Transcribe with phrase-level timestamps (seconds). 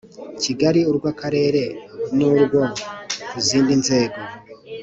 [0.41, 1.63] Kigali urw akarere
[2.15, 2.61] n urwo
[3.31, 4.19] ku zindi nzego